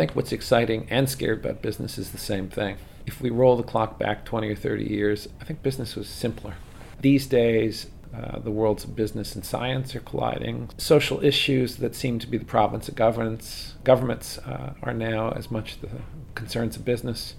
[0.00, 2.78] think what's exciting and scary about business is the same thing.
[3.04, 6.54] If we roll the clock back 20 or 30 years, I think business was simpler.
[7.02, 10.70] These days, uh, the worlds of business and science are colliding.
[10.78, 15.50] Social issues that seem to be the province of governments, governments uh, are now as
[15.50, 15.90] much the
[16.34, 17.34] concerns of business.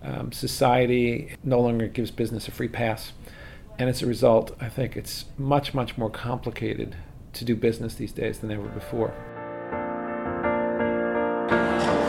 [0.00, 3.12] Um, society no longer gives business a free pass.
[3.76, 6.94] And as a result, I think it's much, much more complicated
[7.32, 9.33] to do business these days than ever before.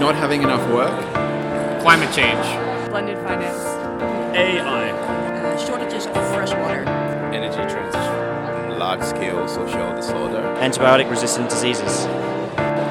[0.00, 0.98] Not having enough work.
[1.82, 2.42] Climate change.
[2.88, 3.62] Blended finance.
[4.34, 4.92] AI.
[4.92, 6.84] Uh, shortages of fresh water.
[7.34, 8.78] Energy transition.
[8.78, 10.40] Large scale social disorder.
[10.62, 12.06] Antibiotic resistant diseases.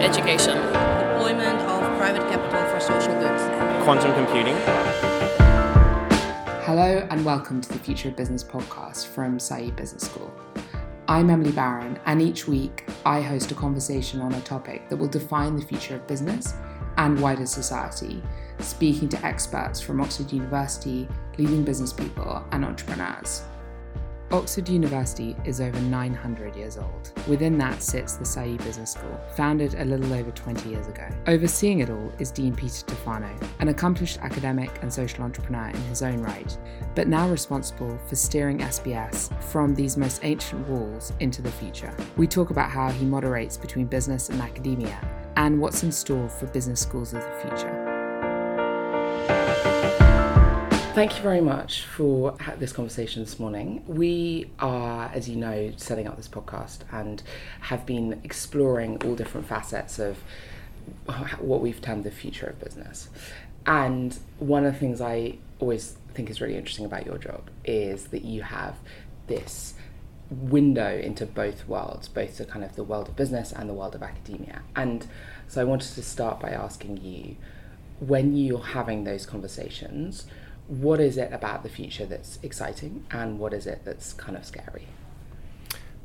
[0.05, 0.55] Education.
[0.57, 3.41] Deployment of private capital for social goods.
[3.83, 4.55] Quantum computing.
[6.61, 10.31] Hello and welcome to the Future of Business podcast from Saïd Business School.
[11.07, 15.07] I'm Emily Barron, and each week I host a conversation on a topic that will
[15.07, 16.53] define the future of business
[16.99, 18.21] and wider society,
[18.59, 23.43] speaking to experts from Oxford University, leading business people, and entrepreneurs.
[24.31, 27.11] Oxford University is over 900 years old.
[27.27, 31.07] Within that sits the Saïd Business School, founded a little over 20 years ago.
[31.25, 36.03] Overseeing it all is Dean Peter Tufano, an accomplished academic and social entrepreneur in his
[36.03, 36.55] own right,
[36.93, 41.91] but now responsible for steering SBS from these most ancient walls into the future.
[42.15, 44.99] We talk about how he moderates between business and academia
[45.37, 47.78] and what's in store for business schools of the future.
[50.93, 53.83] Thank you very much for this conversation this morning.
[53.87, 57.23] We are, as you know, setting up this podcast and
[57.61, 60.17] have been exploring all different facets of
[61.39, 63.09] what we've termed the future of business.
[63.65, 68.07] And one of the things I always think is really interesting about your job is
[68.07, 68.75] that you have
[69.27, 69.75] this
[70.29, 73.95] window into both worlds, both the kind of the world of business and the world
[73.95, 74.63] of academia.
[74.75, 75.07] And
[75.47, 77.37] so I wanted to start by asking you
[77.99, 80.25] when you're having those conversations,
[80.69, 84.45] what is it about the future that's exciting and what is it that's kind of
[84.45, 84.85] scary?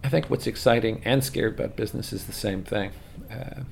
[0.02, 2.90] I think what's exciting and scary about business is the same thing.
[3.30, 3.64] Uh,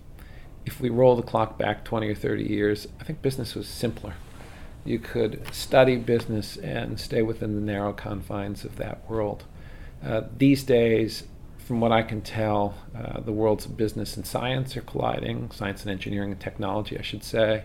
[0.66, 4.14] if we roll the clock back 20 or 30 years, I think business was simpler.
[4.84, 9.44] You could study business and stay within the narrow confines of that world.
[10.04, 11.24] Uh, these days,
[11.58, 15.82] from what I can tell, uh, the worlds of business and science are colliding, science
[15.82, 17.64] and engineering and technology, I should say.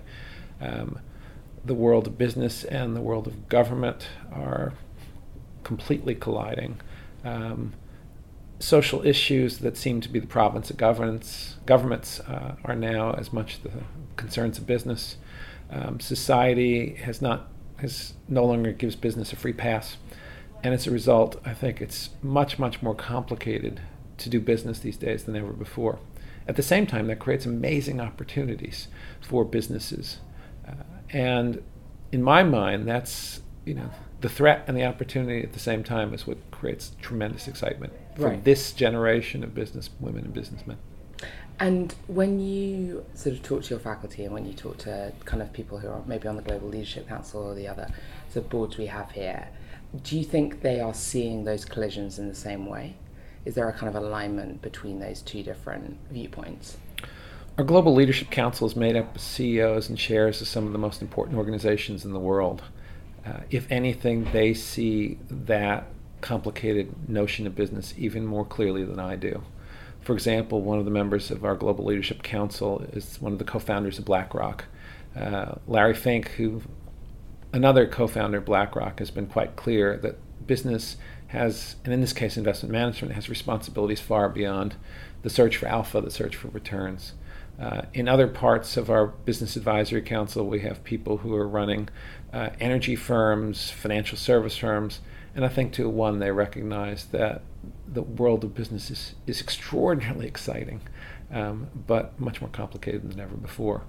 [0.62, 1.00] Um,
[1.68, 4.74] the world of business and the world of government are
[5.64, 6.80] completely colliding.
[7.24, 7.74] Um,
[8.60, 13.32] social issues that seem to be the province of governments, governments uh, are now as
[13.32, 13.72] much the
[14.16, 15.18] concerns of business.
[15.70, 19.98] Um, society has not has no longer gives business a free pass,
[20.64, 23.82] and as a result, I think it's much much more complicated
[24.18, 26.00] to do business these days than ever before.
[26.48, 28.88] At the same time, that creates amazing opportunities
[29.22, 30.18] for businesses
[31.12, 31.62] and
[32.12, 33.90] in my mind, that's you know
[34.22, 38.30] the threat and the opportunity at the same time is what creates tremendous excitement for
[38.30, 38.44] Right.
[38.44, 40.78] this generation of business women and businessmen.
[41.60, 45.42] And when you sort of talk to your faculty and when you talk to kind
[45.42, 47.88] of people who are maybe on the Global Leadership Council or the other
[48.30, 49.48] sort of boards we have here,
[50.04, 52.96] do you think they are seeing those collisions in the same way?
[53.46, 56.78] Is there a kind of alignment between those two different viewpoints?
[57.58, 60.78] Our Global Leadership Council is made up of CEOs and chairs of some of the
[60.78, 62.62] most important organizations in the world.
[63.26, 65.88] Uh, if anything, they see that
[66.22, 69.42] complicated notion of business even more clearly than I do.
[70.02, 73.44] For example, one of the members of our Global Leadership Council is one of the
[73.44, 74.66] co founders of BlackRock.
[75.16, 76.62] Uh, Larry Fink, who
[77.54, 80.98] another co-founder of BlackRock has been quite clear that business
[81.28, 84.76] has, and in this case investment management, has responsibilities far beyond
[85.24, 87.14] the search for alpha, the search for returns.
[87.60, 91.90] Uh, in other parts of our business advisory council, we have people who are running
[92.32, 95.00] uh, energy firms, financial service firms,
[95.36, 97.42] and I think to one they recognize that
[97.88, 100.82] the world of business is, is extraordinarily exciting,
[101.32, 103.84] um, but much more complicated than ever before.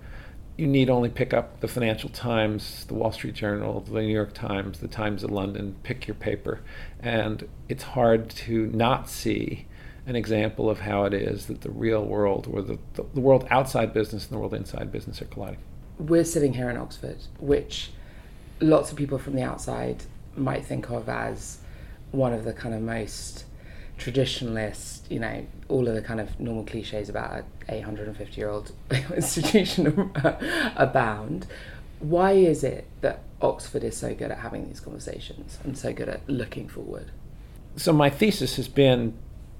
[0.56, 4.34] You need only pick up the Financial Times, the Wall Street Journal, the New York
[4.34, 6.60] Times, the Times of London, pick your paper,
[7.00, 9.66] and it's hard to not see
[10.06, 13.46] an example of how it is that the real world, or the, the, the world
[13.50, 15.60] outside business and the world inside business, are colliding.
[15.98, 17.90] We're sitting here in Oxford, which
[18.60, 20.04] lots of people from the outside
[20.36, 21.58] might think of as
[22.12, 23.44] one of the kind of most
[23.98, 28.72] traditionalist, you know, all of the kind of normal cliches about a 850 year old
[29.14, 30.12] institution
[30.76, 31.46] abound.
[31.98, 36.08] Why is it that Oxford is so good at having these conversations and so good
[36.08, 37.10] at looking forward?
[37.76, 39.14] So my thesis has been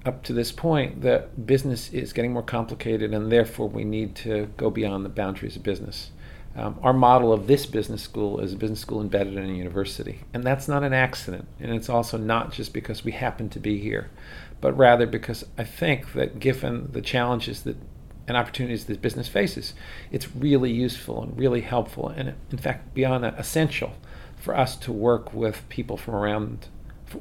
[0.09, 4.49] up to this point that business is getting more complicated and therefore we need to
[4.57, 6.11] go beyond the boundaries of business.
[6.57, 10.21] Um, our model of this business school is a business school embedded in a university.
[10.35, 11.47] And that's not an accident.
[11.61, 14.11] And it's also not just because we happen to be here,
[14.61, 17.77] but rather because I think that given the challenges that
[18.27, 19.73] and opportunities that business faces,
[20.13, 23.95] it's really useful and really helpful, and in fact, beyond that, essential
[24.37, 26.69] for us to work with people from around,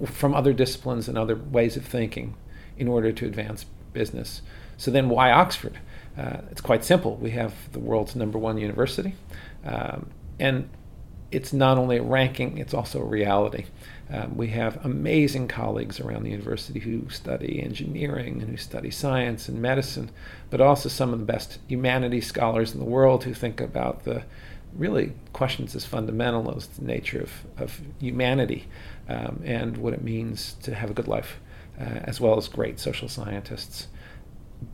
[0.06, 2.36] from other disciplines and other ways of thinking
[2.78, 4.42] in order to advance business.
[4.78, 5.80] So then, why Oxford?
[6.18, 7.16] Uh, it's quite simple.
[7.16, 9.16] We have the world's number one university,
[9.64, 10.10] um,
[10.40, 10.70] and
[11.32, 13.66] it's not only a ranking, it's also a reality.
[14.10, 19.50] Um, we have amazing colleagues around the university who study engineering and who study science
[19.50, 20.10] and medicine,
[20.50, 24.24] but also some of the best humanities scholars in the world who think about the
[24.74, 28.68] really questions as fundamental as the nature of, of humanity
[29.10, 31.40] um, and what it means to have a good life,
[31.80, 33.88] uh, as well as great social scientists.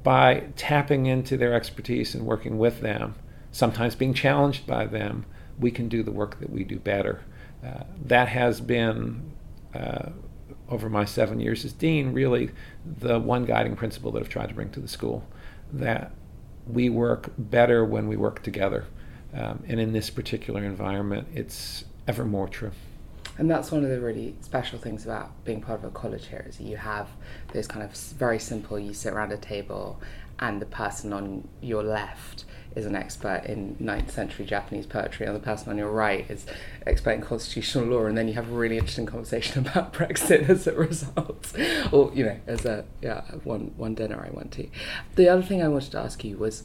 [0.03, 3.15] By tapping into their expertise and working with them,
[3.51, 5.25] sometimes being challenged by them,
[5.59, 7.21] we can do the work that we do better.
[7.65, 9.31] Uh, that has been,
[9.73, 10.09] uh,
[10.69, 12.50] over my seven years as dean, really
[12.85, 15.27] the one guiding principle that I've tried to bring to the school
[15.71, 16.11] that
[16.67, 18.85] we work better when we work together.
[19.33, 22.71] Um, and in this particular environment, it's ever more true.
[23.38, 26.45] And that's one of the really special things about being part of a college here
[26.47, 27.09] is you have
[27.51, 30.00] those kind of very simple, you sit around a table
[30.39, 32.45] and the person on your left
[32.75, 36.45] is an expert in 9th century Japanese poetry, and the person on your right is
[36.88, 40.65] expert in constitutional law, and then you have a really interesting conversation about Brexit as
[40.68, 41.53] a result,
[41.91, 44.68] or you know, as a yeah one one dinner I went to.
[45.15, 46.63] The other thing I wanted to ask you was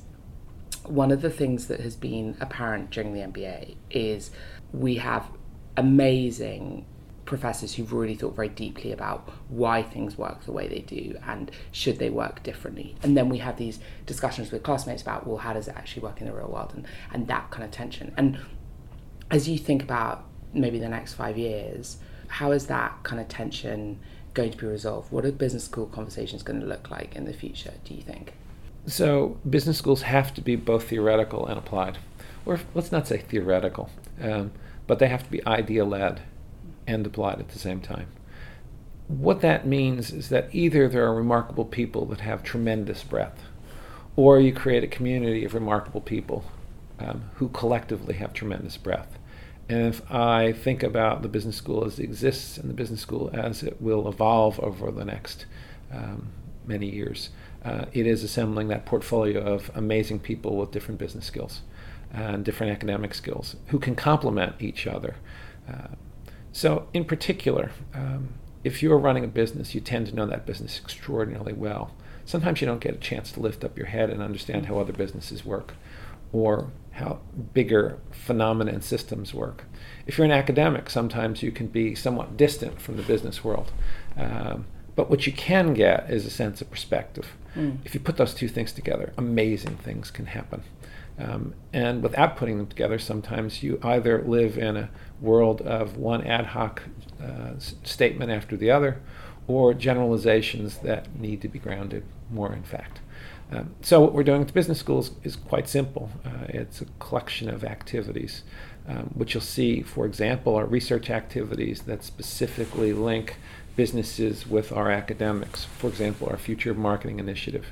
[0.85, 4.31] one of the things that has been apparent during the MBA is
[4.73, 5.29] we have
[5.79, 6.85] amazing
[7.25, 11.51] professors who've really thought very deeply about why things work the way they do and
[11.71, 12.97] should they work differently.
[13.03, 16.21] And then we have these discussions with classmates about, well, how does it actually work
[16.21, 18.15] in the real world and, and that kind of tension.
[18.17, 18.39] And
[19.31, 21.99] as you think about maybe the next five years,
[22.29, 24.01] how is that kind of tension
[24.33, 25.13] going to be resolved?
[25.13, 28.33] What are business school conversations going to look like in the future, do you think?
[28.87, 31.99] So, business schools have to be both theoretical and applied.
[32.47, 33.91] Or let's not say theoretical,
[34.23, 34.53] um,
[34.89, 36.23] but they have to be idea led
[36.89, 38.09] and applied at the same time.
[39.07, 43.45] What that means is that either there are remarkable people that have tremendous breadth,
[44.17, 46.45] or you create a community of remarkable people
[46.99, 49.19] um, who collectively have tremendous breadth.
[49.69, 53.31] And if I think about the business school as it exists and the business school
[53.35, 55.45] as it will evolve over the next
[55.93, 56.29] um,
[56.67, 57.29] many years,
[57.63, 61.61] uh, it is assembling that portfolio of amazing people with different business skills
[62.13, 65.17] and different academic skills who can complement each other.
[65.69, 65.89] Uh,
[66.53, 68.31] so, in particular, um,
[68.65, 71.95] if you're running a business, you tend to know that business extraordinarily well.
[72.25, 74.93] Sometimes you don't get a chance to lift up your head and understand how other
[74.93, 75.75] businesses work
[76.33, 77.21] or how
[77.55, 79.65] bigger phenomena and systems work.
[80.07, 83.73] If you're an academic, sometimes you can be somewhat distant from the business world.
[84.17, 84.67] Um,
[84.99, 87.37] but what you can get is a sense of perspective.
[87.55, 87.79] Mm.
[87.85, 90.65] If you put those two things together, amazing things can happen.
[91.21, 94.91] Um, and without putting them together, sometimes you either live in a
[95.21, 96.83] world of one ad hoc
[97.23, 97.53] uh,
[97.85, 99.01] statement after the other,
[99.47, 102.99] or generalizations that need to be grounded more in fact.
[103.53, 106.11] Um, so, what we're doing at the business schools is quite simple.
[106.25, 108.43] Uh, it's a collection of activities,
[108.89, 113.37] um, which you'll see, for example, are research activities that specifically link
[113.79, 115.65] businesses with our academics.
[115.65, 117.67] For example, our Future Marketing Initiative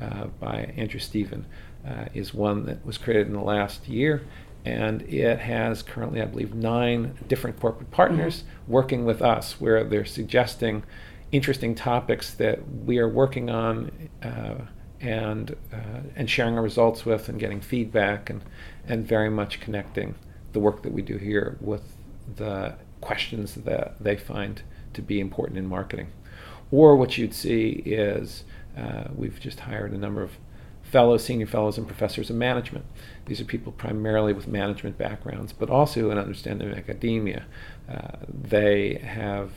[0.00, 1.46] uh, by Andrew Stephen
[1.84, 4.22] uh, is one that was created in the last year.
[4.64, 8.72] And it has currently, I believe, nine different corporate partners mm-hmm.
[8.72, 10.84] working with us where they're suggesting
[11.32, 13.90] interesting topics that we are working on
[14.22, 14.58] uh,
[15.00, 18.44] and, uh, and sharing our results with and getting feedback and,
[18.86, 20.14] and very much connecting
[20.52, 21.96] the work that we do here with
[22.36, 24.62] the questions that they find
[24.94, 26.08] to be important in marketing.
[26.70, 28.44] Or what you'd see is
[28.76, 30.32] uh, we've just hired a number of
[30.82, 32.84] fellows, senior fellows, and professors of management.
[33.26, 37.46] These are people primarily with management backgrounds, but also an understanding of academia.
[37.88, 39.50] Uh, they have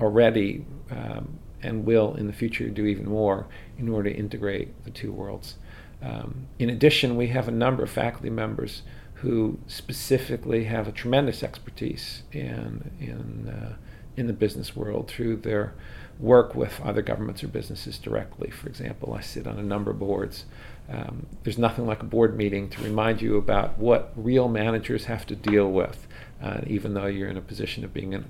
[0.00, 3.46] already um, and will in the future do even more
[3.78, 5.56] in order to integrate the two worlds.
[6.02, 8.82] Um, in addition, we have a number of faculty members
[9.14, 13.76] who specifically have a tremendous expertise in in uh,
[14.18, 15.72] in the business world through their
[16.18, 18.50] work with other governments or businesses directly.
[18.50, 20.44] For example, I sit on a number of boards.
[20.90, 25.26] Um, there's nothing like a board meeting to remind you about what real managers have
[25.26, 26.08] to deal with,
[26.42, 28.28] uh, even though you're in a position of being an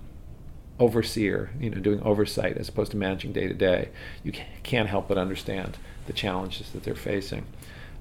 [0.79, 3.89] overseer, you know, doing oversight as opposed to managing day to day,
[4.23, 7.47] you can't help but understand the challenges that they're facing.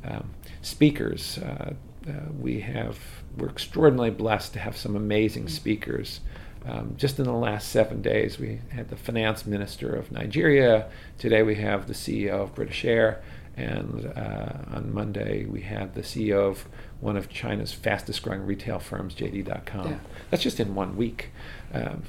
[0.03, 1.73] Um, speakers, uh,
[2.07, 2.99] uh, we have
[3.37, 6.21] we're extraordinarily blessed to have some amazing speakers.
[6.67, 10.89] Um, just in the last seven days, we had the finance minister of Nigeria.
[11.17, 13.21] Today, we have the CEO of British Air.
[13.55, 16.65] And uh, on Monday, we had the CEO of
[16.99, 19.87] one of China's fastest growing retail firms, JD.com.
[19.91, 19.99] Yeah.
[20.29, 21.29] That's just in one week.
[21.73, 22.03] Um,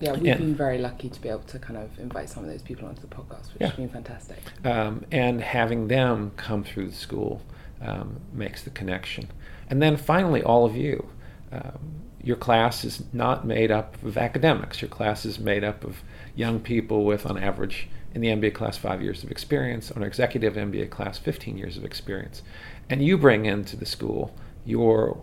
[0.00, 0.36] Yeah, we've Yeah.
[0.36, 3.00] been very lucky to be able to kind of invite some of those people onto
[3.00, 3.68] the podcast, which Yeah.
[3.68, 4.36] has been fantastic.
[4.64, 7.40] um, and having them come through the school
[7.80, 9.28] um, makes the connection.
[9.70, 11.08] And then finally, all of you.
[11.52, 11.78] Um,
[12.22, 14.80] your class is not made up of academics.
[14.80, 16.02] Your class is made up of
[16.34, 20.08] young people with, on average, in the MBA class, five years of experience, on our
[20.08, 22.42] executive MBA class, 15 years of experience.
[22.88, 25.20] And you bring into the school your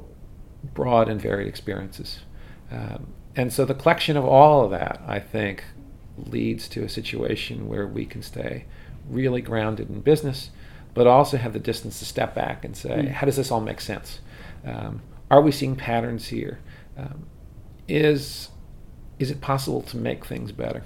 [0.73, 2.19] broad and varied experiences.
[2.71, 5.63] Um, and so the collection of all of that, I think,
[6.17, 8.65] leads to a situation where we can stay
[9.07, 10.49] really grounded in business,
[10.93, 13.79] but also have the distance to step back and say, how does this all make
[13.79, 14.19] sense?
[14.65, 15.01] Um,
[15.31, 16.59] are we seeing patterns here?
[16.99, 17.27] Um,
[17.87, 18.49] is
[19.17, 20.83] is it possible to make things better,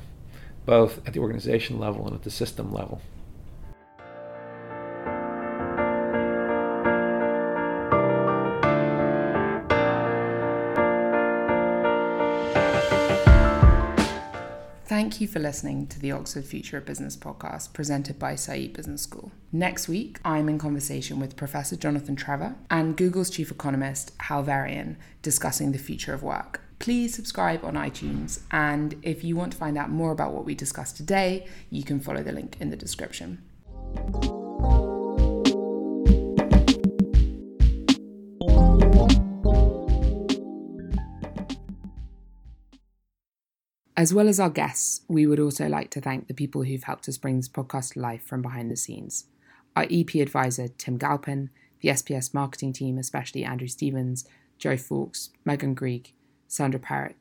[0.66, 3.02] both at the organization level and at the system level?
[14.86, 19.02] Thank you for listening to the Oxford Future of Business podcast presented by Saïd Business
[19.02, 19.32] School.
[19.50, 24.98] Next week, I'm in conversation with Professor Jonathan Trevor and Google's chief economist, Hal Varian,
[25.22, 26.60] discussing the future of work.
[26.80, 30.54] Please subscribe on iTunes, and if you want to find out more about what we
[30.54, 33.42] discussed today, you can follow the link in the description.
[44.04, 47.08] As well as our guests, we would also like to thank the people who've helped
[47.08, 49.28] us bring this podcast to life from behind the scenes.
[49.78, 54.26] Our EP advisor, Tim Galpin, the SBS marketing team, especially Andrew Stevens,
[54.58, 56.12] Joe Fawkes, Megan Grieg,
[56.50, 57.16] Sandra Parrott,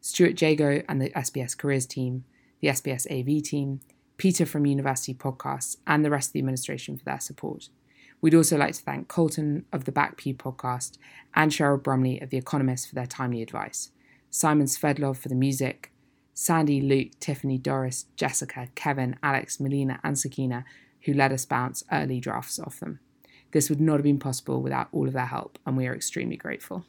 [0.00, 2.22] Stuart Jago and the SBS Careers team,
[2.60, 3.80] the SBS AV team,
[4.16, 7.68] Peter from University Podcasts, and the rest of the administration for their support.
[8.20, 10.98] We'd also like to thank Colton of the Back Pew podcast
[11.34, 13.90] and Cheryl Bromley of The Economist for their timely advice,
[14.30, 15.90] Simon Svedlov for the music,
[16.40, 20.64] Sandy, Luke, Tiffany, Doris, Jessica, Kevin, Alex, Melina, and Sakina,
[21.02, 23.00] who let us bounce early drafts off them.
[23.50, 26.36] This would not have been possible without all of their help, and we are extremely
[26.36, 26.84] grateful.